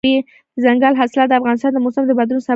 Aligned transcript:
دځنګل 0.55 0.93
حاصلات 0.99 1.27
د 1.29 1.33
افغانستان 1.39 1.71
د 1.73 1.77
موسم 1.85 2.03
د 2.07 2.11
بدلون 2.19 2.39
سبب 2.41 2.43
کېږي. 2.45 2.49